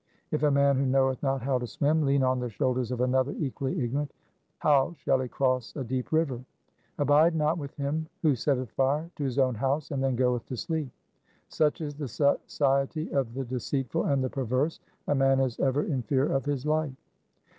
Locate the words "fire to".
8.71-9.23